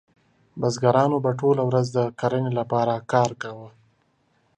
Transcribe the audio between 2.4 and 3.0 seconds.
لپاره